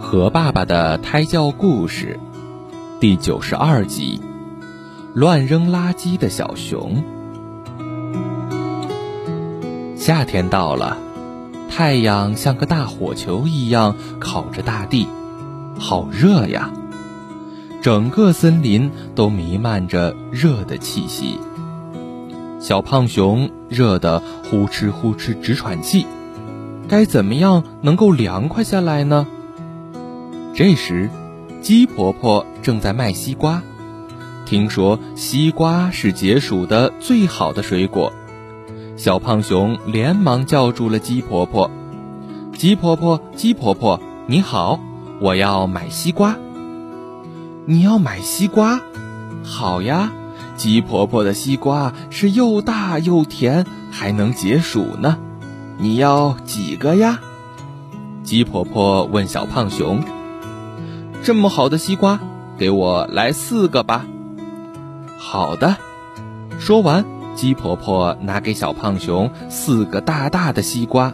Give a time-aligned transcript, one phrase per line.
[0.00, 2.18] 和爸爸的胎教故事
[3.00, 4.20] 第九十二集：
[5.12, 7.02] 乱扔垃圾的小熊。
[9.96, 10.96] 夏天到了，
[11.68, 15.06] 太阳像个大火球一样烤着大地，
[15.78, 16.70] 好热呀！
[17.82, 21.38] 整个森林都弥漫着热的气息。
[22.60, 26.06] 小胖熊热得呼哧呼哧直喘气，
[26.88, 29.26] 该怎么样能够凉快下来呢？
[30.54, 31.08] 这时，
[31.62, 33.62] 鸡婆婆正在卖西瓜。
[34.44, 38.12] 听说西瓜是解暑的最好的水果，
[38.96, 41.70] 小胖熊连忙叫住了鸡婆婆
[42.56, 44.80] ：“鸡婆婆，鸡婆婆，你好，
[45.20, 46.36] 我要买西瓜。
[47.66, 48.80] 你要买西瓜？
[49.44, 50.12] 好呀。”
[50.56, 55.16] 鸡婆婆的西瓜是又大又甜，还能解暑呢。
[55.78, 57.20] 你要几个呀？
[58.24, 60.02] 鸡婆婆问小胖熊。
[61.22, 62.20] 这么好的西瓜，
[62.56, 64.06] 给我来四个吧。
[65.18, 65.76] 好的。
[66.58, 67.04] 说完，
[67.36, 71.12] 鸡婆婆拿给小胖熊四个大大的西瓜。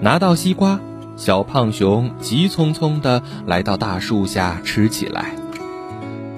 [0.00, 0.80] 拿到西瓜，
[1.16, 5.36] 小胖熊急匆匆地来到大树下吃起来，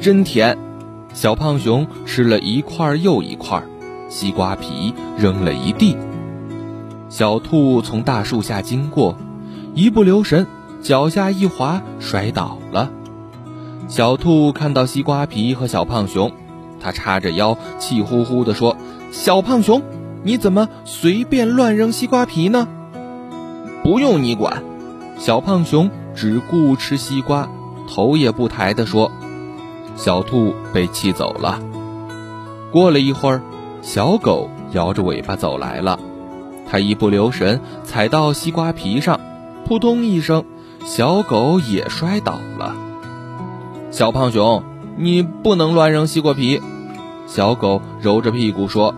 [0.01, 0.59] 真甜。
[1.15, 3.63] 小胖熊吃了一块又一块，
[4.09, 5.97] 西瓜皮扔了一地。
[7.09, 9.17] 小兔从大树下经过，
[9.75, 10.47] 一不留神，
[10.83, 12.91] 脚下一滑，摔倒了。
[13.89, 16.31] 小兔看到西瓜皮和小胖熊，
[16.81, 18.77] 它叉着腰，气呼呼地说
[19.11, 19.83] ：“小胖熊，
[20.23, 22.69] 你怎么随便乱扔西瓜皮呢？”
[23.83, 24.63] 不用你管，
[25.19, 27.49] 小胖熊只顾吃西瓜，
[27.89, 29.11] 头也不抬地说。
[29.97, 31.61] 小兔被气走了。
[32.71, 33.41] 过了一会儿，
[33.81, 35.99] 小狗摇着尾巴走来了，
[36.71, 39.19] 它一不留神踩到西瓜皮上，
[39.65, 40.45] 扑通一声，
[40.85, 42.75] 小狗也摔倒了。
[43.91, 44.63] 小胖熊，
[44.97, 46.61] 你不能乱扔西瓜皮！
[47.27, 48.95] 小狗揉着屁股说：“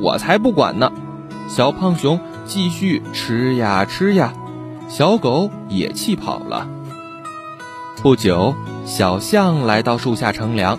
[0.00, 0.92] 我才不管呢！”
[1.48, 4.32] 小胖熊继续吃呀吃呀，
[4.88, 6.66] 小狗也气跑了。
[8.02, 8.54] 不久。
[8.84, 10.78] 小象来到树下乘凉，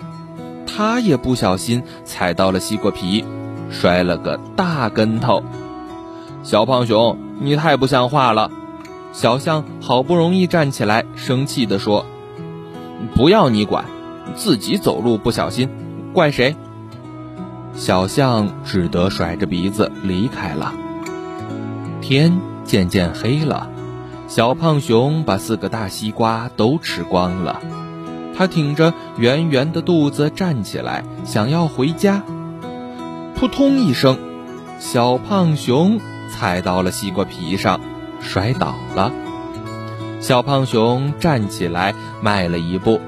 [0.66, 3.22] 它也不小心踩到了西瓜皮，
[3.68, 5.42] 摔了个大跟头。
[6.42, 8.50] 小胖熊，你太不像话了！
[9.12, 12.06] 小象好不容易站起来，生气地说
[13.16, 13.84] ：“不要你管，
[14.36, 15.68] 自己走路不小心，
[16.12, 16.54] 怪谁？”
[17.74, 20.74] 小象只得甩着鼻子离开了。
[22.00, 23.70] 天渐渐黑了，
[24.26, 27.60] 小胖熊把四个大西瓜都吃光了。
[28.36, 32.22] 他挺着圆圆的肚子站起来，想要回家。
[33.34, 34.18] 扑通一声，
[34.78, 37.80] 小胖熊踩到了西瓜皮上，
[38.20, 39.12] 摔倒了。
[40.20, 43.00] 小胖熊站起来，迈了一步，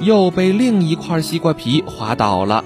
[0.00, 2.64] 又被另一块西瓜皮滑倒了。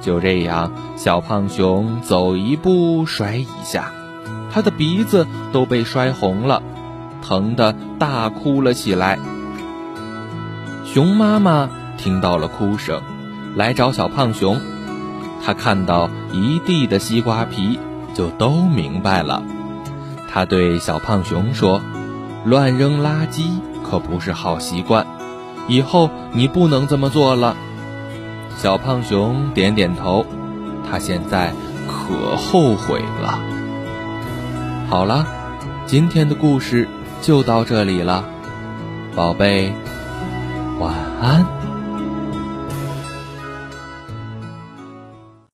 [0.00, 3.92] 就这样，小胖熊走一步摔一下，
[4.52, 6.62] 他的鼻子都被摔红了，
[7.22, 9.18] 疼得大哭了起来。
[10.84, 11.68] 熊妈妈
[11.98, 13.02] 听到了哭声，
[13.54, 14.58] 来找小胖熊。
[15.44, 17.78] 他看到一地的西瓜皮，
[18.14, 19.42] 就都明白了。
[20.30, 21.80] 他对小胖熊说
[22.44, 25.06] ：“乱扔垃圾可不是好习惯，
[25.66, 27.56] 以后你不能这么做了。”
[28.56, 30.26] 小胖熊点点头，
[30.88, 31.52] 他现在
[31.86, 33.38] 可后悔了。
[34.88, 35.26] 好了，
[35.86, 36.88] 今天的故事
[37.22, 38.24] 就到这里了，
[39.14, 39.72] 宝贝。
[40.78, 41.57] 晚安。